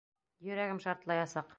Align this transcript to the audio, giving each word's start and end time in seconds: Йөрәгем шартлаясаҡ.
Йөрәгем 0.47 0.81
шартлаясаҡ. 0.87 1.49